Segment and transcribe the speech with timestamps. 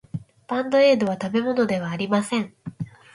[0.47, 2.55] バンドエードは食べ物ではありません。